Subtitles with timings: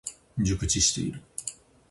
[0.43, 1.21] 熟知している。